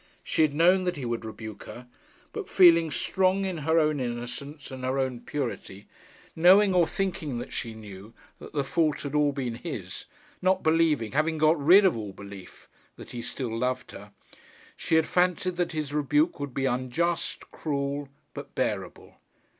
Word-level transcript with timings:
She 0.23 0.41
had 0.41 0.55
known 0.55 0.85
that 0.85 0.97
he 0.97 1.05
would 1.05 1.23
rebuke 1.23 1.65
her; 1.65 1.85
but, 2.33 2.49
feeling 2.49 2.89
strong 2.89 3.45
in 3.45 3.59
her 3.59 3.77
own 3.77 3.99
innocence 3.99 4.71
and 4.71 4.83
her 4.83 4.97
own 4.97 5.19
purity, 5.19 5.85
knowing 6.35 6.73
or 6.73 6.87
thinking 6.87 7.37
that 7.37 7.53
she 7.53 7.75
knew 7.75 8.11
that 8.39 8.51
the 8.51 8.63
fault 8.63 9.01
had 9.03 9.13
all 9.13 9.31
been 9.31 9.53
his, 9.53 10.05
not 10.41 10.63
believing 10.63 11.11
having 11.11 11.37
got 11.37 11.63
rid 11.63 11.85
of 11.85 11.95
all 11.95 12.13
belief 12.13 12.67
that 12.95 13.11
he 13.11 13.21
still 13.21 13.55
loved 13.55 13.91
her, 13.91 14.11
she 14.75 14.95
had 14.95 15.05
fancied 15.05 15.55
that 15.57 15.73
his 15.73 15.93
rebuke 15.93 16.39
would 16.39 16.55
be 16.55 16.65
unjust, 16.65 17.51
cruel, 17.51 18.09
but 18.33 18.55
bearable. 18.55 19.17